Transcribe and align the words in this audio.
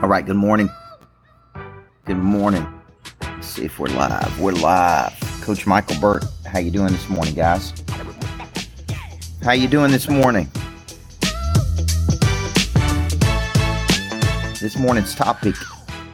All 0.00 0.08
right, 0.08 0.24
good 0.24 0.36
morning. 0.36 0.70
Good 2.04 2.18
morning. 2.18 2.64
Let's 3.20 3.48
see 3.48 3.64
if 3.64 3.80
we're 3.80 3.88
live. 3.88 4.40
We're 4.40 4.52
live. 4.52 5.12
Coach 5.42 5.66
Michael 5.66 6.00
Burt, 6.00 6.24
how 6.46 6.60
you 6.60 6.70
doing 6.70 6.92
this 6.92 7.08
morning, 7.08 7.34
guys? 7.34 7.72
How 9.42 9.50
you 9.50 9.66
doing 9.66 9.90
this 9.90 10.08
morning? 10.08 10.46
This 14.60 14.78
morning's 14.78 15.16
topic, 15.16 15.56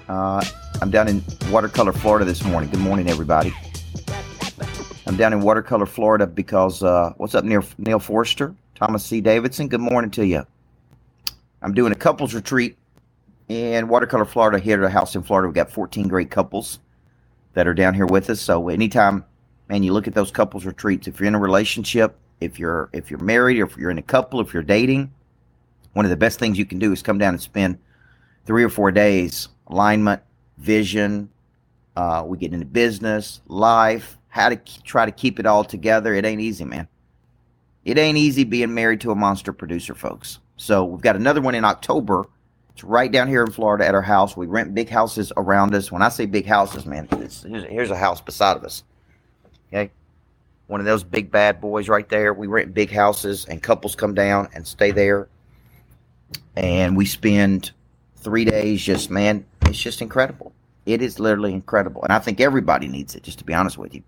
uh, 0.09 0.43
I'm 0.80 0.91
down 0.91 1.07
in 1.07 1.23
Watercolor, 1.51 1.93
Florida 1.93 2.25
this 2.25 2.43
morning. 2.43 2.71
Good 2.71 2.80
morning, 2.80 3.11
everybody. 3.11 3.55
I'm 5.07 5.19
down 5.19 5.35
in 5.35 5.43
Watercolor, 5.43 5.85
Florida 5.85 6.27
because, 6.27 6.82
uh, 6.82 7.12
what's 7.19 7.35
up, 7.35 7.45
Neil, 7.45 7.62
Neil 7.77 7.98
Forster? 7.98 8.55
Thomas 8.77 9.05
C. 9.05 9.21
Davidson, 9.21 9.69
good 9.69 9.82
morning 9.82 10.11
to 10.12 10.25
you. 10.25 10.46
I'm 11.61 11.75
doing 11.75 11.93
a 11.93 11.96
couples 11.96 12.32
retreat 12.32 12.79
in 13.48 13.88
Watercolor, 13.88 14.24
Florida, 14.24 14.58
here 14.58 14.82
at 14.82 14.86
a 14.86 14.90
house 14.90 15.14
in 15.14 15.22
Florida. 15.22 15.48
We've 15.48 15.54
got 15.54 15.71
14 15.71 16.08
great 16.08 16.30
couples 16.30 16.80
that 17.54 17.66
are 17.66 17.75
down 17.75 17.94
here 17.94 18.07
with 18.07 18.30
us. 18.30 18.40
So 18.40 18.68
anytime, 18.68 19.25
man, 19.68 19.82
you 19.82 19.93
look 19.93 20.07
at 20.07 20.14
those 20.14 20.30
couples 20.30 20.64
retreats, 20.64 21.07
if 21.07 21.21
you're 21.21 21.29
in 21.29 21.35
a 21.35 21.40
relationship, 21.40 22.18
if 22.40 22.58
you're 22.58 22.90
if 22.93 23.11
you're 23.11 23.21
married, 23.21 23.58
or 23.58 23.64
if 23.64 23.76
you're 23.76 23.90
in 23.90 23.99
a 23.99 24.02
couple, 24.02 24.40
if 24.40 24.52
you're 24.52 24.62
dating, 24.62 25.12
one 25.93 26.04
of 26.04 26.11
the 26.11 26.16
best 26.16 26.38
things 26.38 26.58
you 26.58 26.66
can 26.66 26.79
do 26.79 26.93
is 26.93 27.02
come 27.02 27.18
down 27.18 27.35
and 27.35 27.40
spend 27.40 27.79
three 28.46 28.64
or 28.64 28.68
four 28.68 28.90
days 28.90 29.49
alignment, 29.68 30.22
vision. 30.58 31.30
Uh, 31.96 32.24
we 32.27 32.36
get 32.36 32.52
into 32.52 32.66
business, 32.66 33.41
life, 33.47 34.19
how 34.28 34.48
to 34.48 34.56
try 34.83 35.06
to 35.06 35.12
keep 35.12 35.38
it 35.38 35.47
all 35.47 35.62
together. 35.62 36.12
It 36.12 36.24
ain't 36.24 36.41
easy, 36.41 36.64
man. 36.64 36.88
It 37.84 37.98
ain't 37.98 38.19
easy 38.19 38.42
being 38.44 38.74
married 38.74 39.00
to 39.02 39.12
a 39.12 39.14
monster 39.14 39.52
producer, 39.52 39.94
folks. 39.94 40.41
So 40.56 40.84
we've 40.84 41.02
got 41.02 41.16
another 41.16 41.41
one 41.41 41.55
in 41.55 41.64
October 41.64 42.27
it's 42.75 42.83
right 42.83 43.11
down 43.11 43.28
here 43.28 43.45
in 43.45 43.53
Florida 43.53 43.87
at 43.87 43.95
our 43.95 44.03
house. 44.03 44.37
We 44.37 44.47
rent 44.47 44.75
big 44.75 44.89
houses 44.89 45.33
around 45.37 45.75
us. 45.77 45.92
When 45.92 46.03
I 46.03 46.09
say 46.09 46.27
big 46.27 46.45
houses, 46.45 46.84
man, 46.84 47.09
here's, 47.09 47.91
a 47.91 47.97
house 47.97 48.20
beside 48.20 48.56
of 48.56 48.64
us. 48.64 48.83
Okay. 49.69 49.92
One 50.66 50.81
of 50.81 50.86
those 50.86 51.05
big 51.05 51.31
bad 51.31 51.61
boys 51.61 51.89
right 51.89 52.08
there. 52.08 52.34
We 52.34 52.48
rent 52.48 52.75
big 52.75 52.91
houses 52.91 53.44
and 53.44 53.62
couples 53.62 53.94
come 53.94 54.12
down 54.12 54.48
and 54.55 54.66
stay 54.66 54.91
there. 54.91 55.28
And 56.56 56.97
we 56.97 57.06
spend 57.06 57.70
three 58.16 58.44
days 58.44 58.83
just, 58.83 59.09
man, 59.09 59.47
it's 59.66 59.78
just 59.78 60.03
incredible. 60.03 60.53
It 60.84 61.00
is 61.00 61.20
literally 61.20 61.53
incredible. 61.53 62.03
And 62.03 62.12
I 62.12 62.19
think 62.19 62.41
everybody 62.41 62.88
needs 62.88 63.14
it, 63.14 63.22
just 63.22 63.38
to 63.38 63.44
be 63.44 63.55
honest 63.55 63.78
with 63.78 63.94
you. 63.94 64.03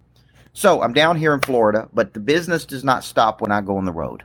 So 0.54 0.82
I'm 0.82 0.92
down 0.92 1.16
here 1.16 1.34
in 1.34 1.40
Florida, 1.40 1.88
but 1.92 2.14
the 2.14 2.20
business 2.20 2.64
does 2.64 2.82
not 2.82 3.04
stop 3.04 3.40
when 3.40 3.52
I 3.52 3.60
go 3.60 3.76
on 3.76 3.84
the 3.84 3.92
road 3.92 4.24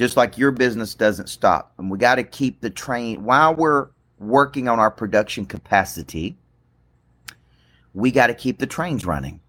just 0.00 0.16
like 0.16 0.38
your 0.38 0.50
business 0.50 0.94
doesn't 0.94 1.28
stop. 1.28 1.74
And 1.76 1.90
we 1.90 1.98
got 1.98 2.14
to 2.14 2.24
keep 2.24 2.62
the 2.62 2.70
train 2.70 3.22
while 3.22 3.54
we're 3.54 3.88
working 4.18 4.66
on 4.66 4.80
our 4.80 4.90
production 4.90 5.44
capacity. 5.44 6.38
We 7.92 8.10
got 8.10 8.28
to 8.28 8.34
keep 8.34 8.58
the 8.58 8.66
trains 8.66 9.04
running. 9.04 9.40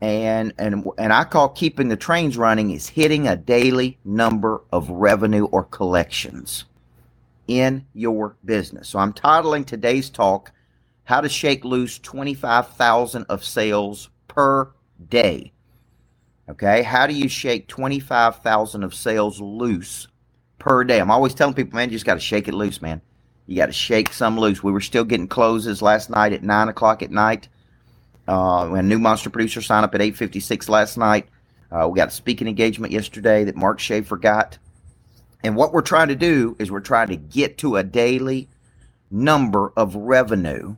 And 0.00 0.52
and 0.56 0.86
and 0.98 1.12
I 1.12 1.24
call 1.24 1.48
keeping 1.48 1.88
the 1.88 1.96
trains 1.96 2.38
running 2.38 2.70
is 2.70 2.90
hitting 2.90 3.26
a 3.26 3.34
daily 3.34 3.98
number 4.04 4.62
of 4.72 4.88
revenue 4.88 5.46
or 5.46 5.64
collections 5.64 6.64
in 7.48 7.84
your 7.92 8.36
business. 8.44 8.88
So 8.88 9.00
I'm 9.00 9.12
titling 9.12 9.66
today's 9.66 10.10
talk 10.10 10.52
how 11.04 11.20
to 11.20 11.28
shake 11.28 11.64
loose 11.64 11.98
25,000 11.98 13.24
of 13.28 13.44
sales 13.44 14.10
per 14.28 14.70
day. 15.08 15.51
Okay, 16.48 16.82
how 16.82 17.06
do 17.06 17.14
you 17.14 17.28
shake 17.28 17.68
25,000 17.68 18.82
of 18.82 18.94
sales 18.94 19.40
loose 19.40 20.08
per 20.58 20.82
day? 20.82 21.00
I'm 21.00 21.10
always 21.10 21.34
telling 21.34 21.54
people, 21.54 21.76
man, 21.76 21.88
you 21.88 21.94
just 21.94 22.04
got 22.04 22.14
to 22.14 22.20
shake 22.20 22.48
it 22.48 22.54
loose, 22.54 22.82
man. 22.82 23.00
You 23.46 23.56
got 23.56 23.66
to 23.66 23.72
shake 23.72 24.12
some 24.12 24.38
loose. 24.38 24.62
We 24.62 24.72
were 24.72 24.80
still 24.80 25.04
getting 25.04 25.28
closes 25.28 25.82
last 25.82 26.10
night 26.10 26.32
at 26.32 26.42
9 26.42 26.68
o'clock 26.68 27.02
at 27.02 27.10
night. 27.10 27.48
Uh, 28.26 28.68
we 28.70 28.78
had 28.78 28.84
a 28.84 28.88
new 28.88 28.98
monster 28.98 29.30
producer 29.30 29.62
sign 29.62 29.84
up 29.84 29.94
at 29.94 30.00
8.56 30.00 30.68
last 30.68 30.96
night. 30.96 31.28
Uh, 31.70 31.88
we 31.88 31.96
got 31.96 32.08
a 32.08 32.12
speaking 32.12 32.48
engagement 32.48 32.92
yesterday 32.92 33.44
that 33.44 33.56
Mark 33.56 33.78
Schaefer 33.78 34.16
got. 34.16 34.58
And 35.44 35.56
what 35.56 35.72
we're 35.72 35.82
trying 35.82 36.08
to 36.08 36.16
do 36.16 36.56
is 36.58 36.70
we're 36.70 36.80
trying 36.80 37.08
to 37.08 37.16
get 37.16 37.58
to 37.58 37.76
a 37.76 37.84
daily 37.84 38.48
number 39.10 39.72
of 39.76 39.94
revenue 39.94 40.76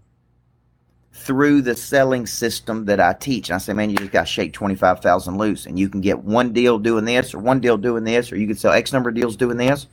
through 1.15 1.63
the 1.63 1.77
selling 1.77 2.27
system 2.27 2.85
that 2.87 3.01
I 3.01 3.13
teach. 3.13 3.49
And 3.49 3.55
I 3.55 3.59
say, 3.59 3.73
man, 3.73 3.89
you 3.89 3.97
just 3.97 4.11
got 4.11 4.23
to 4.23 4.27
shake 4.27 4.53
25,000 4.53 5.39
loose 5.39 5.65
and 5.65 5.79
you 5.79 5.89
can 5.89 6.01
get 6.01 6.19
one 6.19 6.53
deal 6.53 6.79
doing 6.79 7.05
this 7.05 7.33
or 7.33 7.39
one 7.39 7.61
deal 7.61 7.79
doing 7.79 8.03
this, 8.03 8.33
or 8.33 8.37
you 8.37 8.49
can 8.49 8.57
sell 8.57 8.73
X 8.73 8.93
number 8.93 9.09
of 9.11 9.15
deals 9.15 9.37
doing 9.37 9.57
this, 9.57 9.87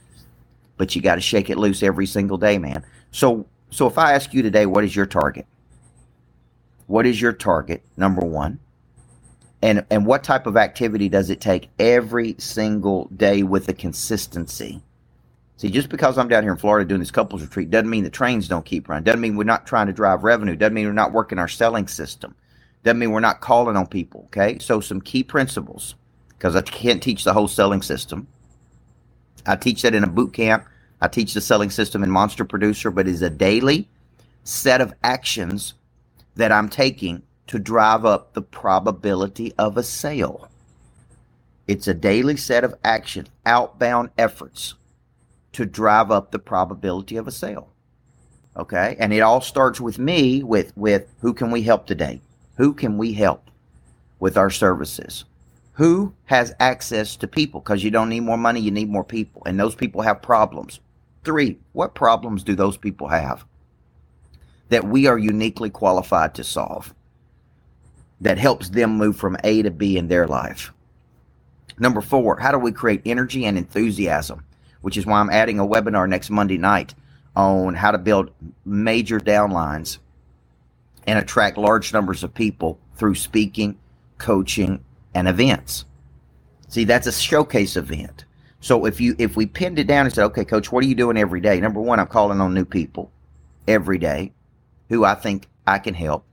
but 0.77 0.95
you 0.95 1.01
got 1.01 1.15
to 1.15 1.21
shake 1.21 1.49
it 1.49 1.57
loose 1.57 1.83
every 1.83 2.07
single 2.07 2.37
day, 2.37 2.57
man. 2.57 2.83
So, 3.11 3.45
so 3.69 3.85
if 3.87 3.99
I 3.99 4.13
ask 4.13 4.33
you 4.33 4.41
today, 4.41 4.65
what 4.65 4.83
is 4.83 4.95
your 4.95 5.05
target? 5.05 5.45
What 6.87 7.05
is 7.05 7.21
your 7.21 7.33
target? 7.33 7.83
Number 7.95 8.25
one. 8.25 8.59
And, 9.61 9.85
and 9.91 10.07
what 10.07 10.23
type 10.23 10.47
of 10.47 10.57
activity 10.57 11.07
does 11.07 11.29
it 11.29 11.39
take 11.39 11.69
every 11.77 12.35
single 12.39 13.05
day 13.15 13.43
with 13.43 13.69
a 13.69 13.73
consistency? 13.73 14.81
See, 15.61 15.69
just 15.69 15.89
because 15.89 16.17
I'm 16.17 16.27
down 16.27 16.41
here 16.41 16.53
in 16.53 16.57
Florida 16.57 16.89
doing 16.89 17.01
this 17.01 17.11
couples 17.11 17.43
retreat 17.43 17.69
doesn't 17.69 17.87
mean 17.87 18.03
the 18.03 18.09
trains 18.09 18.47
don't 18.47 18.65
keep 18.65 18.89
running. 18.89 19.03
Doesn't 19.03 19.21
mean 19.21 19.35
we're 19.35 19.43
not 19.43 19.67
trying 19.67 19.85
to 19.85 19.93
drive 19.93 20.23
revenue. 20.23 20.55
Doesn't 20.55 20.73
mean 20.73 20.87
we're 20.87 20.93
not 20.93 21.11
working 21.11 21.37
our 21.37 21.47
selling 21.47 21.87
system. 21.87 22.33
Doesn't 22.81 22.97
mean 22.97 23.11
we're 23.11 23.19
not 23.19 23.41
calling 23.41 23.77
on 23.77 23.85
people. 23.85 24.23
Okay. 24.25 24.57
So, 24.57 24.79
some 24.79 24.99
key 24.99 25.21
principles 25.23 25.93
because 26.29 26.55
I 26.55 26.63
can't 26.63 27.03
teach 27.03 27.23
the 27.23 27.33
whole 27.33 27.47
selling 27.47 27.83
system. 27.83 28.25
I 29.45 29.55
teach 29.55 29.83
that 29.83 29.93
in 29.93 30.03
a 30.03 30.09
boot 30.09 30.33
camp. 30.33 30.65
I 30.99 31.07
teach 31.07 31.35
the 31.35 31.41
selling 31.41 31.69
system 31.69 32.01
in 32.01 32.09
Monster 32.09 32.43
Producer, 32.43 32.89
but 32.89 33.07
it's 33.07 33.21
a 33.21 33.29
daily 33.29 33.87
set 34.43 34.81
of 34.81 34.95
actions 35.03 35.75
that 36.37 36.51
I'm 36.51 36.69
taking 36.69 37.21
to 37.45 37.59
drive 37.59 38.03
up 38.03 38.33
the 38.33 38.41
probability 38.41 39.53
of 39.59 39.77
a 39.77 39.83
sale. 39.83 40.49
It's 41.67 41.87
a 41.87 41.93
daily 41.93 42.35
set 42.35 42.63
of 42.63 42.73
action, 42.83 43.27
outbound 43.45 44.09
efforts 44.17 44.73
to 45.53 45.65
drive 45.65 46.11
up 46.11 46.31
the 46.31 46.39
probability 46.39 47.17
of 47.17 47.27
a 47.27 47.31
sale. 47.31 47.71
Okay. 48.57 48.95
And 48.99 49.13
it 49.13 49.21
all 49.21 49.41
starts 49.41 49.79
with 49.79 49.99
me 49.99 50.43
with, 50.43 50.75
with 50.75 51.13
who 51.19 51.33
can 51.33 51.51
we 51.51 51.61
help 51.61 51.85
today? 51.85 52.21
Who 52.57 52.73
can 52.73 52.97
we 52.97 53.13
help 53.13 53.49
with 54.19 54.37
our 54.37 54.49
services? 54.49 55.25
Who 55.73 56.13
has 56.25 56.53
access 56.59 57.15
to 57.17 57.27
people? 57.27 57.61
Because 57.61 57.83
you 57.83 57.91
don't 57.91 58.09
need 58.09 58.21
more 58.21 58.37
money, 58.37 58.59
you 58.59 58.71
need 58.71 58.89
more 58.89 59.03
people. 59.03 59.41
And 59.45 59.59
those 59.59 59.75
people 59.75 60.01
have 60.01 60.21
problems. 60.21 60.79
Three, 61.23 61.57
what 61.71 61.95
problems 61.95 62.43
do 62.43 62.55
those 62.55 62.77
people 62.77 63.07
have 63.07 63.45
that 64.69 64.83
we 64.83 65.07
are 65.07 65.17
uniquely 65.17 65.69
qualified 65.69 66.33
to 66.35 66.43
solve 66.43 66.93
that 68.19 68.37
helps 68.37 68.69
them 68.69 68.91
move 68.91 69.17
from 69.17 69.37
A 69.43 69.61
to 69.61 69.71
B 69.71 69.97
in 69.97 70.07
their 70.07 70.27
life? 70.27 70.73
Number 71.79 72.01
four, 72.01 72.37
how 72.39 72.51
do 72.51 72.59
we 72.59 72.71
create 72.71 73.01
energy 73.05 73.45
and 73.45 73.57
enthusiasm? 73.57 74.43
Which 74.81 74.97
is 74.97 75.05
why 75.05 75.19
I'm 75.19 75.29
adding 75.29 75.59
a 75.59 75.67
webinar 75.67 76.07
next 76.07 76.29
Monday 76.29 76.57
night 76.57 76.93
on 77.35 77.75
how 77.75 77.91
to 77.91 77.97
build 77.97 78.31
major 78.65 79.19
downlines 79.19 79.99
and 81.07 81.17
attract 81.17 81.57
large 81.57 81.93
numbers 81.93 82.23
of 82.23 82.33
people 82.33 82.79
through 82.95 83.15
speaking, 83.15 83.79
coaching, 84.17 84.83
and 85.13 85.27
events. 85.27 85.85
See, 86.67 86.83
that's 86.83 87.07
a 87.07 87.11
showcase 87.11 87.75
event. 87.75 88.25
So 88.59 88.85
if 88.85 89.01
you 89.01 89.15
if 89.17 89.35
we 89.35 89.45
pinned 89.45 89.79
it 89.79 89.87
down 89.87 90.05
and 90.05 90.13
said, 90.13 90.25
okay, 90.25 90.45
coach, 90.45 90.71
what 90.71 90.83
are 90.83 90.87
you 90.87 90.95
doing 90.95 91.17
every 91.17 91.41
day? 91.41 91.59
Number 91.59 91.81
one, 91.81 91.99
I'm 91.99 92.07
calling 92.07 92.39
on 92.39 92.53
new 92.53 92.65
people 92.65 93.11
every 93.67 93.97
day 93.97 94.33
who 94.89 95.03
I 95.03 95.15
think 95.15 95.47
I 95.65 95.79
can 95.79 95.93
help, 95.93 96.25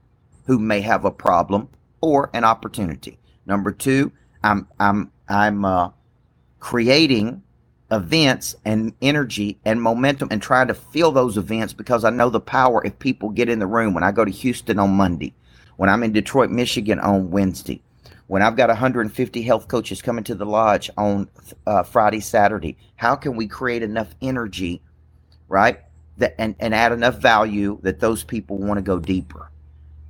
who 0.45 0.59
may 0.59 0.81
have 0.81 1.05
a 1.05 1.11
problem 1.11 1.69
or 2.01 2.29
an 2.33 2.43
opportunity. 2.43 3.17
Number 3.45 3.71
two, 3.71 4.11
I'm 4.43 4.67
I'm 4.79 5.11
I'm 5.27 5.65
uh, 5.65 5.89
creating 6.59 7.41
events 7.91 8.55
and 8.65 8.93
energy 9.01 9.59
and 9.65 9.81
momentum 9.81 10.27
and 10.31 10.41
trying 10.41 10.67
to 10.67 10.73
fill 10.73 11.11
those 11.11 11.37
events 11.37 11.73
because 11.73 12.03
I 12.03 12.09
know 12.09 12.29
the 12.29 12.39
power 12.39 12.85
if 12.85 12.97
people 12.99 13.29
get 13.29 13.49
in 13.49 13.59
the 13.59 13.67
room. 13.67 13.93
When 13.93 14.03
I 14.03 14.11
go 14.11 14.25
to 14.25 14.31
Houston 14.31 14.79
on 14.79 14.91
Monday, 14.91 15.33
when 15.77 15.89
I'm 15.89 16.03
in 16.03 16.11
Detroit, 16.11 16.49
Michigan 16.51 16.99
on 16.99 17.31
Wednesday, 17.31 17.81
when 18.27 18.43
I've 18.43 18.55
got 18.55 18.69
150 18.69 19.41
health 19.41 19.67
coaches 19.67 20.01
coming 20.01 20.23
to 20.25 20.35
the 20.35 20.45
lodge 20.45 20.91
on 20.97 21.27
uh, 21.65 21.81
Friday, 21.81 22.19
Saturday, 22.19 22.77
how 22.95 23.15
can 23.15 23.35
we 23.35 23.47
create 23.47 23.81
enough 23.81 24.13
energy, 24.21 24.81
right? 25.47 25.79
That 26.17 26.35
and, 26.37 26.55
and 26.59 26.75
add 26.75 26.91
enough 26.91 27.17
value 27.17 27.79
that 27.81 27.99
those 27.99 28.23
people 28.23 28.57
want 28.57 28.77
to 28.77 28.83
go 28.83 28.99
deeper. 28.99 29.49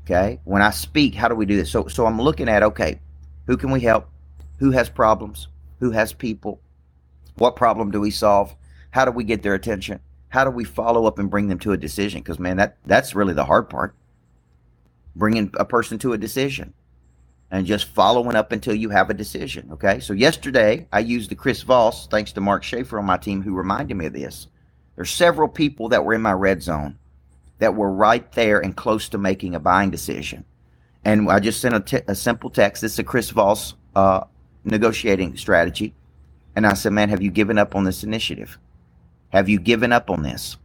Okay. 0.03 0.39
When 0.43 0.61
I 0.61 0.71
speak, 0.71 1.13
how 1.13 1.27
do 1.27 1.35
we 1.35 1.45
do 1.45 1.55
this? 1.55 1.71
So 1.71 1.87
so 1.87 2.05
I'm 2.05 2.19
looking 2.19 2.49
at 2.49 2.63
okay, 2.63 2.99
who 3.47 3.55
can 3.55 3.71
we 3.71 3.79
help? 3.79 4.09
Who 4.57 4.71
has 4.71 4.89
problems? 4.89 5.47
Who 5.79 5.91
has 5.91 6.11
people? 6.11 6.59
What 7.39 7.55
problem 7.55 7.91
do 7.91 8.01
we 8.01 8.11
solve? 8.11 8.55
How 8.91 9.05
do 9.05 9.11
we 9.11 9.23
get 9.23 9.43
their 9.43 9.53
attention? 9.53 9.99
How 10.29 10.43
do 10.43 10.51
we 10.51 10.63
follow 10.63 11.05
up 11.05 11.19
and 11.19 11.29
bring 11.29 11.47
them 11.47 11.59
to 11.59 11.71
a 11.71 11.77
decision? 11.77 12.21
Because 12.21 12.39
man, 12.39 12.57
that 12.57 12.77
that's 12.85 13.15
really 13.15 13.33
the 13.33 13.45
hard 13.45 13.69
part. 13.69 13.95
Bringing 15.15 15.51
a 15.57 15.65
person 15.65 15.97
to 15.99 16.13
a 16.13 16.17
decision 16.17 16.73
and 17.51 17.65
just 17.65 17.85
following 17.85 18.35
up 18.35 18.51
until 18.51 18.75
you 18.75 18.89
have 18.89 19.09
a 19.09 19.13
decision. 19.13 19.69
Okay. 19.71 19.99
So 19.99 20.13
yesterday 20.13 20.87
I 20.91 20.99
used 20.99 21.31
the 21.31 21.35
Chris 21.35 21.61
Voss, 21.63 22.07
thanks 22.07 22.31
to 22.33 22.41
Mark 22.41 22.63
Schaefer 22.63 22.99
on 22.99 23.05
my 23.05 23.17
team, 23.17 23.41
who 23.41 23.55
reminded 23.55 23.95
me 23.95 24.05
of 24.05 24.13
this. 24.13 24.47
There's 24.95 25.09
several 25.09 25.47
people 25.47 25.89
that 25.89 26.03
were 26.03 26.13
in 26.13 26.21
my 26.21 26.33
red 26.33 26.61
zone 26.61 26.99
that 27.59 27.75
were 27.75 27.91
right 27.91 28.31
there 28.33 28.59
and 28.59 28.75
close 28.75 29.09
to 29.09 29.17
making 29.17 29.55
a 29.55 29.59
buying 29.59 29.89
decision. 29.89 30.45
And 31.03 31.29
I 31.29 31.39
just 31.39 31.61
sent 31.61 31.75
a, 31.75 31.79
t- 31.79 32.05
a 32.07 32.15
simple 32.15 32.49
text. 32.49 32.81
This 32.81 32.93
is 32.93 32.99
a 32.99 33.03
Chris 33.03 33.29
Voss 33.29 33.73
uh, 33.95 34.25
negotiating 34.63 35.37
strategy. 35.37 35.93
And 36.59 36.67
I 36.67 36.73
said, 36.73 36.91
man, 36.91 37.07
have 37.07 37.21
you 37.21 37.31
given 37.31 37.57
up 37.57 37.73
on 37.73 37.85
this 37.85 38.03
initiative? 38.03 38.59
Have 39.29 39.47
you 39.47 39.61
given 39.61 39.93
up 39.93 40.09
on 40.09 40.23
this? 40.23 40.57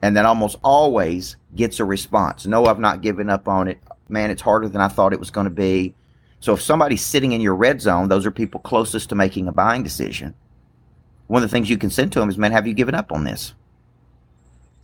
And 0.00 0.16
that 0.16 0.24
almost 0.24 0.56
always 0.64 1.36
gets 1.54 1.78
a 1.78 1.84
response. 1.84 2.46
No, 2.46 2.64
I've 2.64 2.78
not 2.78 3.02
given 3.02 3.28
up 3.28 3.46
on 3.46 3.68
it. 3.68 3.82
Man, 4.08 4.30
it's 4.30 4.40
harder 4.40 4.66
than 4.66 4.80
I 4.80 4.88
thought 4.88 5.12
it 5.12 5.20
was 5.20 5.28
going 5.28 5.44
to 5.44 5.50
be. 5.50 5.94
So 6.40 6.54
if 6.54 6.62
somebody's 6.62 7.04
sitting 7.04 7.32
in 7.32 7.42
your 7.42 7.54
red 7.54 7.82
zone, 7.82 8.08
those 8.08 8.24
are 8.24 8.30
people 8.30 8.60
closest 8.60 9.10
to 9.10 9.14
making 9.14 9.46
a 9.46 9.52
buying 9.52 9.82
decision. 9.82 10.34
One 11.26 11.42
of 11.42 11.50
the 11.50 11.52
things 11.52 11.68
you 11.68 11.76
can 11.76 11.90
send 11.90 12.10
to 12.12 12.20
them 12.20 12.30
is, 12.30 12.38
man, 12.38 12.52
have 12.52 12.66
you 12.66 12.72
given 12.72 12.94
up 12.94 13.12
on 13.12 13.24
this? 13.24 13.52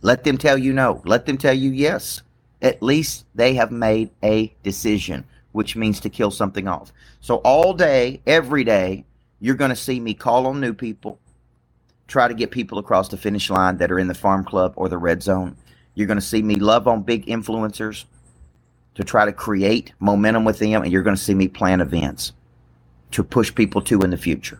Let 0.03 0.23
them 0.23 0.37
tell 0.37 0.55
you 0.55 0.71
no. 0.71 1.01
Let 1.03 1.25
them 1.25 1.39
tell 1.39 1.55
you 1.55 1.71
yes. 1.71 2.21
At 2.61 2.83
least 2.83 3.25
they 3.33 3.55
have 3.55 3.71
made 3.71 4.11
a 4.21 4.55
decision, 4.61 5.25
which 5.51 5.75
means 5.75 5.99
to 6.01 6.11
kill 6.11 6.29
something 6.29 6.67
off. 6.67 6.93
So 7.21 7.37
all 7.37 7.73
day, 7.73 8.21
every 8.27 8.63
day, 8.63 9.05
you're 9.41 9.55
going 9.55 9.69
to 9.69 9.75
see 9.75 9.99
me 9.99 10.13
call 10.13 10.45
on 10.45 10.61
new 10.61 10.73
people, 10.73 11.19
try 12.07 12.27
to 12.27 12.33
get 12.33 12.51
people 12.51 12.77
across 12.77 13.09
the 13.09 13.17
finish 13.17 13.49
line 13.49 13.77
that 13.77 13.91
are 13.91 13.99
in 13.99 14.07
the 14.07 14.13
farm 14.13 14.45
club 14.45 14.73
or 14.77 14.87
the 14.87 14.99
red 14.99 15.23
zone. 15.23 15.57
You're 15.95 16.07
going 16.07 16.19
to 16.19 16.25
see 16.25 16.43
me 16.43 16.55
love 16.55 16.87
on 16.87 17.01
big 17.01 17.25
influencers 17.25 18.05
to 18.95 19.03
try 19.03 19.25
to 19.25 19.33
create 19.33 19.93
momentum 19.99 20.45
with 20.45 20.59
them, 20.59 20.83
and 20.83 20.91
you're 20.91 21.01
going 21.01 21.15
to 21.15 21.21
see 21.21 21.33
me 21.33 21.47
plan 21.47 21.81
events 21.81 22.33
to 23.11 23.23
push 23.23 23.53
people 23.53 23.81
to 23.81 24.01
in 24.01 24.11
the 24.11 24.17
future. 24.17 24.59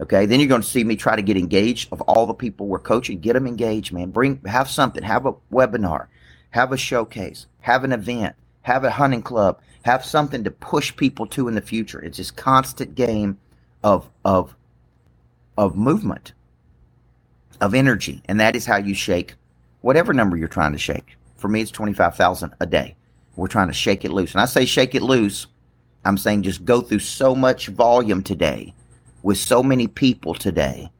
Okay, 0.00 0.26
then 0.26 0.40
you're 0.40 0.48
going 0.48 0.62
to 0.62 0.66
see 0.66 0.84
me 0.84 0.96
try 0.96 1.14
to 1.14 1.22
get 1.22 1.36
engaged 1.36 1.92
of 1.92 2.00
all 2.02 2.24
the 2.24 2.34
people 2.34 2.66
we're 2.66 2.78
coaching. 2.78 3.20
Get 3.20 3.34
them 3.34 3.46
engaged, 3.46 3.92
man. 3.92 4.10
Bring, 4.10 4.40
have 4.46 4.70
something, 4.70 5.02
have 5.02 5.26
a 5.26 5.34
webinar, 5.52 6.06
have 6.50 6.72
a 6.72 6.76
showcase, 6.76 7.46
have 7.60 7.84
an 7.84 7.92
event, 7.92 8.36
have 8.62 8.84
a 8.84 8.90
hunting 8.90 9.22
club, 9.22 9.60
have 9.82 10.04
something 10.04 10.44
to 10.44 10.50
push 10.50 10.96
people 10.96 11.26
to 11.26 11.48
in 11.48 11.54
the 11.56 11.60
future. 11.60 12.00
It's 12.00 12.18
this 12.18 12.30
constant 12.30 12.94
game 12.94 13.38
of 13.82 14.08
of 14.24 14.54
of 15.56 15.76
movement, 15.76 16.32
of 17.60 17.74
energy, 17.74 18.22
and 18.26 18.40
that 18.40 18.56
is 18.56 18.66
how 18.66 18.76
you 18.76 18.94
shake 18.94 19.34
whatever 19.80 20.12
number 20.12 20.36
you're 20.36 20.48
trying 20.48 20.72
to 20.72 20.78
shake. 20.78 21.16
For 21.36 21.48
me, 21.48 21.60
it's 21.60 21.70
twenty 21.70 21.92
five 21.92 22.16
thousand 22.16 22.54
a 22.60 22.66
day. 22.66 22.96
We're 23.36 23.48
trying 23.48 23.68
to 23.68 23.74
shake 23.74 24.04
it 24.04 24.12
loose, 24.12 24.32
and 24.32 24.40
I 24.40 24.46
say 24.46 24.64
shake 24.64 24.94
it 24.94 25.02
loose. 25.02 25.46
I'm 26.04 26.18
saying 26.18 26.42
just 26.42 26.64
go 26.64 26.80
through 26.80 27.00
so 27.00 27.34
much 27.34 27.68
volume 27.68 28.22
today 28.22 28.74
with 29.22 29.38
so 29.38 29.62
many 29.62 29.86
people 29.86 30.34
today 30.34 30.90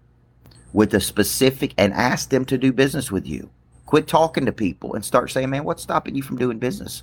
with 0.72 0.94
a 0.94 1.00
specific 1.00 1.72
and 1.78 1.92
ask 1.94 2.31
them 2.31 2.44
to 2.46 2.58
do 2.58 2.72
business 2.72 3.10
with 3.10 3.26
you. 3.26 3.50
Quit 3.86 4.06
talking 4.06 4.44
to 4.44 4.52
people 4.52 4.94
and 4.94 5.04
start 5.04 5.31
saying, 5.31 5.50
man, 5.50 5.64
what's 5.64 5.82
stopping 5.82 6.14
you 6.14 6.22
from 6.22 6.36
doing 6.36 6.58
business? 6.58 7.02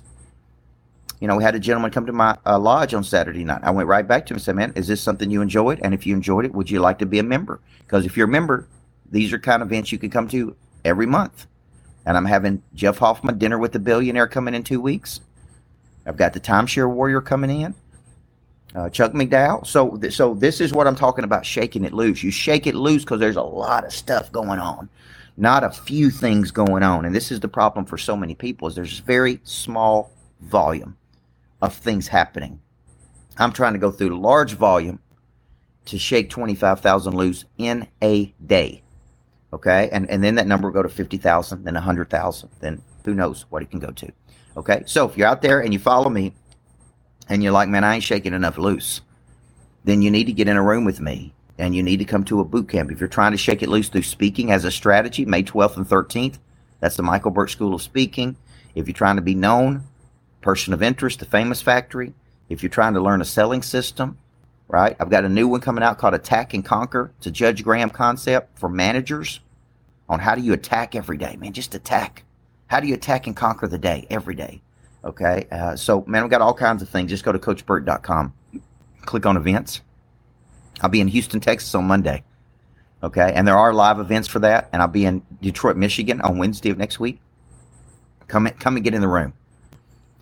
You 1.20 1.28
know, 1.28 1.36
we 1.36 1.42
had 1.42 1.54
a 1.54 1.60
gentleman 1.60 1.90
come 1.90 2.06
to 2.06 2.12
my 2.12 2.36
uh, 2.44 2.58
lodge 2.58 2.92
on 2.94 3.02
Saturday 3.02 3.44
night. 3.44 3.62
I 3.62 3.70
went 3.70 3.88
right 3.88 4.06
back 4.06 4.26
to 4.26 4.34
him 4.34 4.36
and 4.36 4.42
said, 4.42 4.56
man, 4.56 4.72
is 4.76 4.86
this 4.86 5.00
something 5.00 5.30
you 5.30 5.40
enjoyed? 5.40 5.80
And 5.82 5.94
if 5.94 6.06
you 6.06 6.14
enjoyed 6.14 6.44
it, 6.44 6.54
would 6.54 6.70
you 6.70 6.80
like 6.80 6.98
to 6.98 7.06
be 7.06 7.18
a 7.18 7.22
member? 7.22 7.60
Because 7.80 8.04
if 8.04 8.16
you're 8.16 8.28
a 8.28 8.30
member, 8.30 8.68
these 9.10 9.32
are 9.32 9.38
kind 9.38 9.62
of 9.62 9.68
events 9.68 9.92
you 9.92 9.98
can 9.98 10.10
come 10.10 10.28
to 10.28 10.54
every 10.84 11.06
month. 11.06 11.46
And 12.04 12.16
I'm 12.16 12.26
having 12.26 12.62
Jeff 12.74 12.98
Hoffman 12.98 13.38
dinner 13.38 13.58
with 13.58 13.72
the 13.72 13.78
billionaire 13.78 14.28
coming 14.28 14.54
in 14.54 14.62
two 14.62 14.80
weeks. 14.80 15.20
I've 16.06 16.16
got 16.16 16.34
the 16.34 16.40
timeshare 16.40 16.88
warrior 16.88 17.20
coming 17.20 17.50
in 17.50 17.74
uh, 18.76 18.90
Chuck 18.90 19.12
McDowell. 19.12 19.66
So, 19.66 19.96
th- 19.96 20.14
so 20.14 20.34
this 20.34 20.60
is 20.60 20.72
what 20.72 20.86
I'm 20.86 20.96
talking 20.96 21.24
about: 21.24 21.44
shaking 21.46 21.84
it 21.84 21.92
loose. 21.92 22.22
You 22.22 22.30
shake 22.30 22.66
it 22.66 22.74
loose 22.74 23.04
because 23.04 23.20
there's 23.20 23.36
a 23.36 23.42
lot 23.42 23.84
of 23.84 23.92
stuff 23.92 24.30
going 24.30 24.60
on, 24.60 24.88
not 25.36 25.64
a 25.64 25.70
few 25.70 26.10
things 26.10 26.50
going 26.50 26.82
on. 26.82 27.04
And 27.04 27.14
this 27.14 27.32
is 27.32 27.40
the 27.40 27.48
problem 27.48 27.86
for 27.86 27.98
so 27.98 28.16
many 28.16 28.34
people: 28.34 28.68
is 28.68 28.74
there's 28.74 28.98
very 29.00 29.40
small 29.44 30.12
volume 30.42 30.96
of 31.62 31.74
things 31.74 32.08
happening. 32.08 32.60
I'm 33.38 33.52
trying 33.52 33.74
to 33.74 33.78
go 33.78 33.90
through 33.90 34.18
large 34.20 34.54
volume 34.54 35.00
to 35.86 35.98
shake 35.98 36.30
25,000 36.30 37.14
loose 37.14 37.44
in 37.58 37.86
a 38.02 38.34
day. 38.44 38.82
Okay, 39.52 39.88
and 39.92 40.10
and 40.10 40.22
then 40.22 40.34
that 40.34 40.46
number 40.46 40.68
will 40.68 40.74
go 40.74 40.82
to 40.82 40.88
50,000, 40.88 41.64
then 41.64 41.74
100,000, 41.74 42.50
then 42.60 42.82
who 43.04 43.14
knows 43.14 43.46
what 43.48 43.62
it 43.62 43.70
can 43.70 43.78
go 43.78 43.90
to. 43.92 44.10
Okay, 44.56 44.82
so 44.86 45.08
if 45.08 45.16
you're 45.16 45.28
out 45.28 45.42
there 45.42 45.60
and 45.60 45.72
you 45.72 45.78
follow 45.78 46.10
me 46.10 46.34
and 47.28 47.42
you're 47.42 47.52
like, 47.52 47.68
man, 47.68 47.84
I 47.84 47.94
ain't 47.94 48.04
shaking 48.04 48.34
enough 48.34 48.58
loose, 48.58 49.02
then 49.84 50.02
you 50.02 50.10
need 50.10 50.24
to 50.24 50.32
get 50.32 50.48
in 50.48 50.56
a 50.56 50.62
room 50.62 50.84
with 50.84 51.00
me 51.00 51.32
and 51.58 51.74
you 51.74 51.82
need 51.82 51.98
to 51.98 52.04
come 52.04 52.24
to 52.24 52.40
a 52.40 52.44
boot 52.44 52.68
camp. 52.68 52.90
If 52.90 53.00
you're 53.00 53.08
trying 53.08 53.32
to 53.32 53.38
shake 53.38 53.62
it 53.62 53.68
loose 53.68 53.88
through 53.88 54.02
speaking 54.02 54.50
as 54.50 54.64
a 54.64 54.70
strategy, 54.70 55.24
May 55.24 55.42
12th 55.42 55.76
and 55.76 55.86
13th, 55.86 56.38
that's 56.80 56.96
the 56.96 57.02
Michael 57.02 57.30
Burt 57.30 57.50
School 57.50 57.74
of 57.74 57.82
Speaking. 57.82 58.36
If 58.74 58.86
you're 58.86 58.94
trying 58.94 59.16
to 59.16 59.22
be 59.22 59.34
known, 59.34 59.84
person 60.46 60.72
of 60.72 60.80
interest, 60.80 61.18
the 61.18 61.26
famous 61.26 61.60
factory. 61.60 62.14
If 62.48 62.62
you're 62.62 62.70
trying 62.70 62.94
to 62.94 63.00
learn 63.00 63.20
a 63.20 63.24
selling 63.24 63.62
system, 63.62 64.16
right? 64.68 64.94
I've 65.00 65.10
got 65.10 65.24
a 65.24 65.28
new 65.28 65.48
one 65.48 65.60
coming 65.60 65.82
out 65.82 65.98
called 65.98 66.14
Attack 66.14 66.54
and 66.54 66.64
Conquer. 66.64 67.10
It's 67.18 67.26
a 67.26 67.32
Judge 67.32 67.64
Graham 67.64 67.90
concept 67.90 68.56
for 68.56 68.68
managers 68.68 69.40
on 70.08 70.20
how 70.20 70.36
do 70.36 70.42
you 70.42 70.52
attack 70.52 70.94
every 70.94 71.16
day, 71.16 71.34
man. 71.34 71.52
Just 71.52 71.74
attack. 71.74 72.22
How 72.68 72.78
do 72.78 72.86
you 72.86 72.94
attack 72.94 73.26
and 73.26 73.34
conquer 73.34 73.66
the 73.66 73.76
day 73.76 74.06
every 74.08 74.36
day? 74.36 74.62
Okay. 75.04 75.48
Uh, 75.50 75.74
so, 75.74 76.04
man, 76.06 76.22
we've 76.22 76.30
got 76.30 76.42
all 76.42 76.54
kinds 76.54 76.80
of 76.80 76.88
things. 76.88 77.10
Just 77.10 77.24
go 77.24 77.32
to 77.32 77.40
coachburt.com, 77.40 78.32
click 79.00 79.26
on 79.26 79.36
events. 79.36 79.80
I'll 80.80 80.90
be 80.90 81.00
in 81.00 81.08
Houston, 81.08 81.40
Texas 81.40 81.74
on 81.74 81.88
Monday. 81.88 82.22
Okay. 83.02 83.32
And 83.34 83.48
there 83.48 83.58
are 83.58 83.74
live 83.74 83.98
events 83.98 84.28
for 84.28 84.38
that. 84.38 84.68
And 84.72 84.80
I'll 84.80 84.86
be 84.86 85.06
in 85.06 85.22
Detroit, 85.42 85.76
Michigan 85.76 86.20
on 86.20 86.38
Wednesday 86.38 86.70
of 86.70 86.78
next 86.78 87.00
week. 87.00 87.20
Come, 88.28 88.48
come 88.60 88.76
and 88.76 88.84
get 88.84 88.94
in 88.94 89.00
the 89.00 89.08
room. 89.08 89.32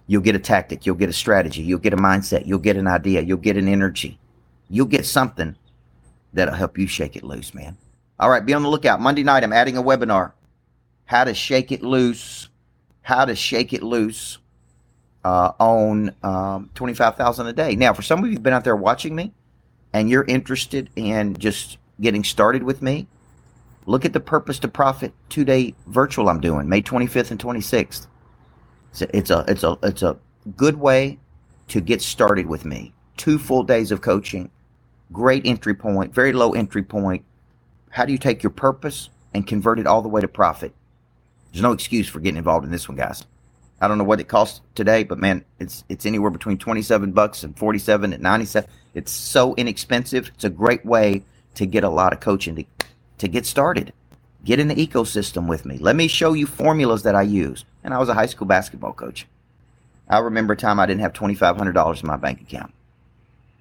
You'll 0.06 0.22
get 0.22 0.34
a 0.34 0.38
tactic. 0.40 0.84
You'll 0.84 0.96
get 0.96 1.08
a 1.08 1.14
strategy. 1.14 1.62
You'll 1.62 1.78
get 1.78 1.94
a 1.94 1.96
mindset. 1.96 2.46
You'll 2.46 2.58
get 2.58 2.76
an 2.76 2.86
idea. 2.86 3.22
You'll 3.22 3.38
get 3.38 3.56
an 3.56 3.68
energy. 3.68 4.18
You'll 4.68 4.86
get 4.86 5.06
something 5.06 5.56
that'll 6.32 6.54
help 6.54 6.78
you 6.78 6.86
shake 6.86 7.16
it 7.16 7.22
loose, 7.24 7.54
man. 7.54 7.76
All 8.20 8.30
right. 8.30 8.44
Be 8.44 8.54
on 8.54 8.62
the 8.62 8.68
lookout. 8.68 9.00
Monday 9.00 9.22
night, 9.22 9.44
I'm 9.44 9.52
adding 9.52 9.76
a 9.76 9.82
webinar. 9.82 10.32
How 11.06 11.24
to 11.24 11.34
shake 11.34 11.72
it 11.72 11.82
loose. 11.82 12.48
How 13.02 13.24
to 13.24 13.34
shake 13.34 13.72
it 13.72 13.82
loose 13.82 14.38
uh, 15.24 15.52
on 15.58 16.14
um, 16.22 16.70
25,000 16.74 17.46
a 17.46 17.52
day. 17.52 17.76
Now, 17.76 17.92
for 17.94 18.02
some 18.02 18.18
of 18.20 18.26
you 18.26 18.32
who've 18.32 18.42
been 18.42 18.52
out 18.52 18.64
there 18.64 18.76
watching 18.76 19.14
me 19.14 19.32
and 19.92 20.10
you're 20.10 20.24
interested 20.24 20.90
in 20.96 21.36
just 21.36 21.78
getting 22.00 22.24
started 22.24 22.62
with 22.62 22.82
me, 22.82 23.06
look 23.86 24.04
at 24.04 24.12
the 24.12 24.20
Purpose 24.20 24.58
to 24.60 24.68
Profit 24.68 25.12
two 25.28 25.44
day 25.44 25.74
virtual 25.86 26.28
I'm 26.28 26.40
doing 26.40 26.68
May 26.68 26.82
25th 26.82 27.30
and 27.30 27.40
26th. 27.40 28.06
It's 29.00 29.30
a, 29.30 29.44
it's 29.48 29.62
a, 29.64 29.78
it's 29.82 30.02
a, 30.02 30.16
good 30.56 30.78
way 30.78 31.18
to 31.68 31.80
get 31.80 32.02
started 32.02 32.46
with 32.46 32.66
me. 32.66 32.92
Two 33.16 33.38
full 33.38 33.62
days 33.62 33.90
of 33.90 34.02
coaching, 34.02 34.50
great 35.10 35.46
entry 35.46 35.74
point, 35.74 36.14
very 36.14 36.32
low 36.32 36.52
entry 36.52 36.82
point. 36.82 37.24
How 37.88 38.04
do 38.04 38.12
you 38.12 38.18
take 38.18 38.42
your 38.42 38.50
purpose 38.50 39.08
and 39.32 39.46
convert 39.46 39.78
it 39.78 39.86
all 39.86 40.02
the 40.02 40.08
way 40.08 40.20
to 40.20 40.28
profit? 40.28 40.74
There's 41.50 41.62
no 41.62 41.72
excuse 41.72 42.08
for 42.08 42.20
getting 42.20 42.36
involved 42.36 42.66
in 42.66 42.70
this 42.70 42.88
one, 42.88 42.96
guys. 42.96 43.24
I 43.80 43.88
don't 43.88 43.98
know 43.98 44.04
what 44.04 44.20
it 44.20 44.28
costs 44.28 44.60
today, 44.74 45.02
but 45.02 45.18
man, 45.18 45.44
it's 45.58 45.84
it's 45.88 46.06
anywhere 46.06 46.30
between 46.30 46.58
27 46.58 47.12
bucks 47.12 47.42
and 47.42 47.56
47 47.56 48.12
and 48.12 48.22
97. 48.22 48.68
It's 48.94 49.12
so 49.12 49.54
inexpensive. 49.54 50.30
It's 50.34 50.44
a 50.44 50.50
great 50.50 50.84
way 50.84 51.24
to 51.54 51.66
get 51.66 51.84
a 51.84 51.88
lot 51.88 52.12
of 52.12 52.20
coaching 52.20 52.56
to 52.56 52.64
to 53.18 53.28
get 53.28 53.46
started. 53.46 53.92
Get 54.44 54.60
in 54.60 54.68
the 54.68 54.74
ecosystem 54.74 55.48
with 55.48 55.64
me. 55.64 55.78
Let 55.78 55.96
me 55.96 56.06
show 56.06 56.34
you 56.34 56.46
formulas 56.46 57.02
that 57.04 57.14
I 57.14 57.22
use. 57.22 57.64
And 57.84 57.94
I 57.94 57.98
was 57.98 58.08
a 58.08 58.14
high 58.14 58.26
school 58.26 58.46
basketball 58.46 58.94
coach. 58.94 59.26
I 60.08 60.18
remember 60.18 60.54
a 60.54 60.56
time 60.56 60.80
I 60.80 60.86
didn't 60.86 61.02
have 61.02 61.12
$2500 61.12 62.00
in 62.00 62.06
my 62.06 62.16
bank 62.16 62.40
account. 62.40 62.72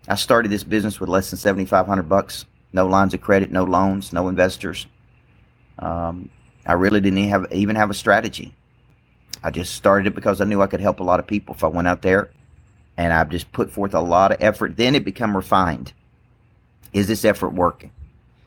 I 0.08 0.16
started 0.16 0.52
this 0.52 0.64
business 0.64 1.00
with 1.00 1.10
less 1.10 1.30
than 1.30 1.38
7500 1.38 2.04
bucks, 2.04 2.46
no 2.74 2.88
lines 2.88 3.14
of 3.14 3.22
credit, 3.22 3.52
no 3.52 3.64
loans, 3.64 4.12
no 4.12 4.28
investors. 4.28 4.88
Um, 5.80 6.30
I 6.66 6.74
really 6.74 7.00
didn't 7.00 7.30
have, 7.30 7.48
even 7.52 7.76
have 7.76 7.90
a 7.90 7.94
strategy. 7.94 8.54
I 9.44 9.52
just 9.52 9.76
started 9.76 10.08
it 10.08 10.16
because 10.16 10.42
I 10.42 10.46
knew 10.46 10.62
I 10.62 10.68
could 10.68 10.80
help 10.80 11.00
a 11.00 11.04
lot 11.04 11.20
of 11.20 11.28
people 11.28 11.56
if 11.56 11.64
I 11.64 11.68
went 11.68 11.88
out 11.88 12.02
there 12.02 12.30
and 12.98 13.12
I 13.12 13.24
just 13.24 13.52
put 13.52 13.72
forth 13.72 13.94
a 13.94 14.00
lot 14.00 14.32
of 14.32 14.38
effort. 14.42 14.78
Then 14.78 14.96
it 14.96 15.04
become 15.04 15.36
refined. 15.36 15.94
Is 16.92 17.08
this 17.08 17.26
effort 17.26 17.50
working? 17.50 17.92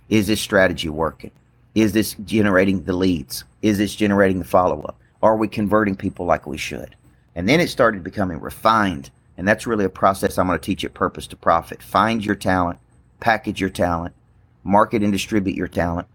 Is 0.08 0.26
this 0.26 0.40
strategy 0.40 0.88
working? 0.88 1.32
Is 1.74 1.92
this 1.92 2.14
generating 2.24 2.84
the 2.84 2.92
leads? 2.92 3.44
Is 3.60 3.78
this 3.78 3.94
generating 3.94 4.38
the 4.38 4.44
follow 4.44 4.82
up? 4.82 4.98
Are 5.26 5.36
we 5.36 5.48
converting 5.48 5.96
people 5.96 6.24
like 6.24 6.46
we 6.46 6.56
should? 6.56 6.94
And 7.34 7.48
then 7.48 7.58
it 7.58 7.68
started 7.68 8.04
becoming 8.04 8.40
refined. 8.40 9.10
And 9.36 9.46
that's 9.46 9.66
really 9.66 9.84
a 9.84 9.88
process 9.88 10.38
I'm 10.38 10.46
going 10.46 10.56
to 10.56 10.64
teach 10.64 10.84
at 10.84 10.94
Purpose 10.94 11.26
to 11.26 11.36
Profit. 11.36 11.82
Find 11.82 12.24
your 12.24 12.36
talent, 12.36 12.78
package 13.18 13.60
your 13.60 13.68
talent, 13.68 14.14
market 14.62 15.02
and 15.02 15.12
distribute 15.12 15.56
your 15.56 15.66
talent, 15.66 16.06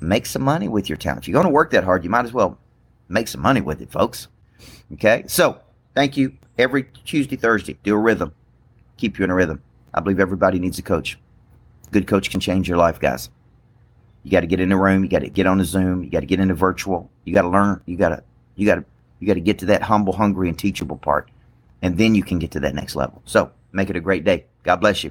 make 0.00 0.24
some 0.24 0.40
money 0.40 0.66
with 0.66 0.88
your 0.88 0.96
talent. 0.96 1.24
If 1.24 1.28
you're 1.28 1.34
going 1.34 1.44
to 1.44 1.52
work 1.52 1.72
that 1.72 1.84
hard, 1.84 2.04
you 2.04 2.08
might 2.10 2.24
as 2.24 2.32
well 2.32 2.58
make 3.10 3.28
some 3.28 3.42
money 3.42 3.60
with 3.60 3.82
it, 3.82 3.90
folks. 3.90 4.28
Okay. 4.94 5.24
So 5.26 5.60
thank 5.94 6.16
you. 6.16 6.32
Every 6.56 6.84
Tuesday, 7.04 7.36
Thursday, 7.36 7.78
do 7.82 7.94
a 7.94 7.98
rhythm. 7.98 8.32
Keep 8.96 9.18
you 9.18 9.26
in 9.26 9.30
a 9.30 9.34
rhythm. 9.34 9.62
I 9.92 10.00
believe 10.00 10.20
everybody 10.20 10.58
needs 10.58 10.78
a 10.78 10.82
coach. 10.82 11.18
Good 11.92 12.06
coach 12.06 12.30
can 12.30 12.40
change 12.40 12.66
your 12.66 12.78
life, 12.78 12.98
guys. 12.98 13.28
You 14.22 14.30
got 14.30 14.40
to 14.40 14.46
get 14.46 14.58
in 14.58 14.70
the 14.70 14.76
room. 14.76 15.04
You 15.04 15.10
got 15.10 15.20
to 15.20 15.28
get 15.28 15.46
on 15.46 15.58
the 15.58 15.66
Zoom. 15.66 16.02
You 16.02 16.08
got 16.08 16.20
to 16.20 16.26
get 16.26 16.40
into 16.40 16.54
virtual. 16.54 17.10
You 17.24 17.34
got 17.34 17.42
to 17.42 17.48
learn. 17.50 17.82
You 17.84 17.98
got 17.98 18.08
to 18.08 18.24
you 18.58 18.66
got 18.66 18.74
to 18.74 18.84
you 19.20 19.26
got 19.26 19.34
to 19.34 19.40
get 19.40 19.58
to 19.60 19.66
that 19.66 19.82
humble, 19.82 20.12
hungry, 20.12 20.48
and 20.48 20.58
teachable 20.58 20.96
part, 20.96 21.28
and 21.82 21.96
then 21.96 22.14
you 22.14 22.22
can 22.22 22.38
get 22.38 22.50
to 22.52 22.60
that 22.60 22.74
next 22.74 22.94
level. 22.94 23.22
So 23.24 23.50
make 23.72 23.90
it 23.90 23.96
a 23.96 24.00
great 24.00 24.24
day. 24.24 24.44
God 24.62 24.76
bless 24.76 25.02
you. 25.02 25.10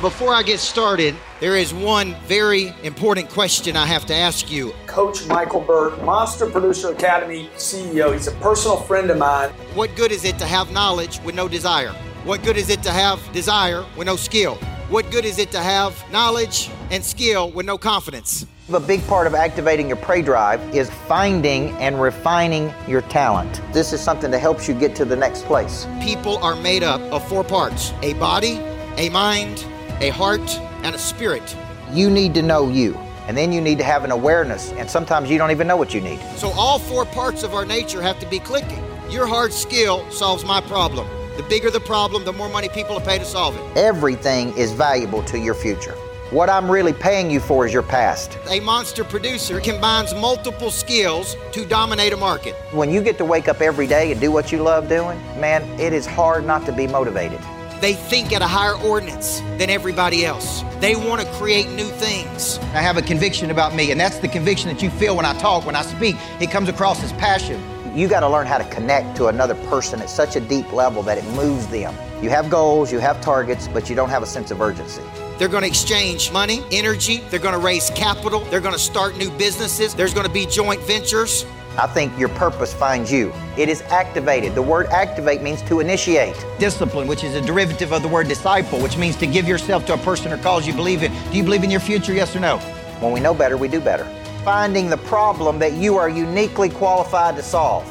Before 0.00 0.34
I 0.34 0.42
get 0.42 0.58
started, 0.58 1.14
there 1.38 1.56
is 1.56 1.72
one 1.72 2.16
very 2.26 2.74
important 2.82 3.30
question 3.30 3.76
I 3.76 3.86
have 3.86 4.04
to 4.06 4.14
ask 4.14 4.50
you. 4.50 4.74
Coach 4.86 5.24
Michael 5.28 5.60
Burt, 5.60 6.02
Monster 6.02 6.50
Producer 6.50 6.92
Academy 6.92 7.48
CEO. 7.54 8.12
He's 8.12 8.26
a 8.26 8.32
personal 8.32 8.78
friend 8.78 9.10
of 9.10 9.18
mine. 9.18 9.50
What 9.74 9.94
good 9.94 10.10
is 10.10 10.24
it 10.24 10.38
to 10.40 10.44
have 10.44 10.72
knowledge 10.72 11.20
with 11.20 11.36
no 11.36 11.46
desire? 11.46 11.92
What 12.24 12.42
good 12.42 12.56
is 12.56 12.68
it 12.68 12.82
to 12.82 12.90
have 12.90 13.20
desire 13.32 13.84
with 13.96 14.06
no 14.06 14.16
skill? 14.16 14.56
What 14.88 15.10
good 15.12 15.24
is 15.24 15.38
it 15.38 15.52
to 15.52 15.60
have 15.60 16.04
knowledge 16.10 16.68
and 16.92 17.02
skill 17.02 17.50
with 17.50 17.66
no 17.66 17.76
confidence? 17.76 18.46
A 18.72 18.78
big 18.78 19.04
part 19.06 19.26
of 19.26 19.34
activating 19.34 19.88
your 19.88 19.96
prey 19.96 20.22
drive 20.22 20.60
is 20.74 20.88
finding 21.08 21.70
and 21.78 22.00
refining 22.00 22.72
your 22.86 23.00
talent. 23.02 23.60
This 23.72 23.92
is 23.92 24.00
something 24.00 24.30
that 24.30 24.38
helps 24.38 24.68
you 24.68 24.74
get 24.74 24.94
to 24.96 25.04
the 25.04 25.16
next 25.16 25.44
place. 25.46 25.86
People 26.00 26.36
are 26.38 26.54
made 26.54 26.82
up 26.82 27.00
of 27.12 27.26
four 27.28 27.42
parts 27.42 27.92
a 28.02 28.12
body, 28.14 28.60
a 28.98 29.08
mind, 29.08 29.66
a 30.00 30.10
heart, 30.10 30.48
and 30.84 30.94
a 30.94 30.98
spirit. 30.98 31.56
You 31.92 32.08
need 32.08 32.34
to 32.34 32.42
know 32.42 32.68
you. 32.68 32.94
And 33.26 33.36
then 33.36 33.52
you 33.52 33.60
need 33.60 33.78
to 33.78 33.84
have 33.84 34.04
an 34.04 34.10
awareness, 34.10 34.72
and 34.72 34.90
sometimes 34.90 35.30
you 35.30 35.38
don't 35.38 35.52
even 35.52 35.66
know 35.66 35.76
what 35.76 35.94
you 35.94 36.00
need. 36.00 36.20
So, 36.36 36.50
all 36.50 36.80
four 36.80 37.04
parts 37.04 37.44
of 37.44 37.54
our 37.54 37.64
nature 37.64 38.02
have 38.02 38.18
to 38.18 38.26
be 38.26 38.40
clicking. 38.40 38.82
Your 39.08 39.26
hard 39.26 39.52
skill 39.52 40.10
solves 40.10 40.44
my 40.44 40.60
problem. 40.62 41.06
The 41.36 41.44
bigger 41.44 41.70
the 41.70 41.80
problem, 41.80 42.24
the 42.24 42.32
more 42.32 42.48
money 42.48 42.68
people 42.68 42.96
will 42.96 43.02
pay 43.02 43.18
to 43.18 43.24
solve 43.24 43.56
it. 43.56 43.76
Everything 43.76 44.56
is 44.58 44.72
valuable 44.72 45.22
to 45.24 45.38
your 45.38 45.54
future. 45.54 45.96
What 46.32 46.48
I'm 46.48 46.70
really 46.70 46.94
paying 46.94 47.30
you 47.30 47.40
for 47.40 47.66
is 47.66 47.74
your 47.74 47.82
past. 47.82 48.38
A 48.48 48.58
monster 48.60 49.04
producer 49.04 49.60
combines 49.60 50.14
multiple 50.14 50.70
skills 50.70 51.36
to 51.52 51.66
dominate 51.66 52.14
a 52.14 52.16
market. 52.16 52.54
When 52.70 52.88
you 52.88 53.02
get 53.02 53.18
to 53.18 53.24
wake 53.26 53.48
up 53.48 53.60
every 53.60 53.86
day 53.86 54.10
and 54.10 54.18
do 54.18 54.32
what 54.32 54.50
you 54.50 54.62
love 54.62 54.88
doing, 54.88 55.20
man, 55.38 55.62
it 55.78 55.92
is 55.92 56.06
hard 56.06 56.46
not 56.46 56.64
to 56.64 56.72
be 56.72 56.86
motivated. 56.86 57.38
They 57.82 57.92
think 57.92 58.32
at 58.32 58.40
a 58.40 58.46
higher 58.46 58.76
ordinance 58.76 59.40
than 59.58 59.68
everybody 59.68 60.24
else. 60.24 60.64
They 60.80 60.96
want 60.96 61.20
to 61.20 61.26
create 61.32 61.68
new 61.68 61.90
things. 61.90 62.56
I 62.72 62.80
have 62.80 62.96
a 62.96 63.02
conviction 63.02 63.50
about 63.50 63.74
me, 63.74 63.90
and 63.90 64.00
that's 64.00 64.16
the 64.16 64.28
conviction 64.28 64.70
that 64.70 64.80
you 64.82 64.88
feel 64.88 65.14
when 65.14 65.26
I 65.26 65.38
talk, 65.38 65.66
when 65.66 65.76
I 65.76 65.82
speak. 65.82 66.16
It 66.40 66.50
comes 66.50 66.70
across 66.70 67.04
as 67.04 67.12
passion. 67.12 67.62
You 67.94 68.08
got 68.08 68.20
to 68.20 68.28
learn 68.30 68.46
how 68.46 68.56
to 68.56 68.64
connect 68.70 69.18
to 69.18 69.26
another 69.26 69.54
person 69.66 70.00
at 70.00 70.08
such 70.08 70.34
a 70.36 70.40
deep 70.40 70.72
level 70.72 71.02
that 71.02 71.18
it 71.18 71.24
moves 71.34 71.66
them. 71.66 71.94
You 72.22 72.30
have 72.30 72.48
goals, 72.48 72.90
you 72.90 73.00
have 73.00 73.20
targets, 73.20 73.68
but 73.68 73.90
you 73.90 73.94
don't 73.94 74.08
have 74.08 74.22
a 74.22 74.26
sense 74.26 74.50
of 74.50 74.62
urgency. 74.62 75.02
They're 75.42 75.48
going 75.48 75.64
to 75.64 75.68
exchange 75.68 76.30
money, 76.30 76.62
energy, 76.70 77.16
they're 77.28 77.40
going 77.40 77.54
to 77.54 77.58
raise 77.58 77.90
capital, 77.90 78.44
they're 78.44 78.60
going 78.60 78.76
to 78.76 78.78
start 78.78 79.16
new 79.16 79.28
businesses, 79.28 79.92
there's 79.92 80.14
going 80.14 80.24
to 80.24 80.32
be 80.32 80.46
joint 80.46 80.80
ventures. 80.82 81.44
I 81.76 81.88
think 81.88 82.16
your 82.16 82.28
purpose 82.28 82.72
finds 82.72 83.10
you. 83.10 83.32
It 83.58 83.68
is 83.68 83.82
activated. 83.90 84.54
The 84.54 84.62
word 84.62 84.86
activate 84.86 85.42
means 85.42 85.60
to 85.62 85.80
initiate. 85.80 86.36
Discipline, 86.60 87.08
which 87.08 87.24
is 87.24 87.34
a 87.34 87.40
derivative 87.40 87.92
of 87.92 88.02
the 88.02 88.08
word 88.08 88.28
disciple, 88.28 88.80
which 88.80 88.96
means 88.96 89.16
to 89.16 89.26
give 89.26 89.48
yourself 89.48 89.84
to 89.86 89.94
a 89.94 89.98
person 89.98 90.32
or 90.32 90.38
cause 90.38 90.64
you 90.64 90.74
believe 90.74 91.02
in. 91.02 91.10
Do 91.32 91.38
you 91.38 91.42
believe 91.42 91.64
in 91.64 91.72
your 91.72 91.80
future, 91.80 92.12
yes 92.12 92.36
or 92.36 92.38
no? 92.38 92.58
When 93.00 93.10
we 93.10 93.18
know 93.18 93.34
better, 93.34 93.56
we 93.56 93.66
do 93.66 93.80
better. 93.80 94.04
Finding 94.44 94.88
the 94.88 94.98
problem 94.98 95.58
that 95.58 95.72
you 95.72 95.96
are 95.96 96.08
uniquely 96.08 96.68
qualified 96.68 97.34
to 97.34 97.42
solve, 97.42 97.84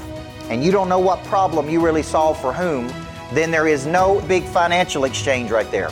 and 0.50 0.64
you 0.64 0.72
don't 0.72 0.88
know 0.88 1.00
what 1.00 1.22
problem 1.26 1.70
you 1.70 1.84
really 1.84 2.04
solve 2.04 2.40
for 2.40 2.54
whom, 2.54 2.88
then 3.34 3.52
there 3.52 3.68
is 3.68 3.86
no 3.86 4.22
big 4.22 4.46
financial 4.46 5.04
exchange 5.04 5.52
right 5.52 5.70
there. 5.70 5.92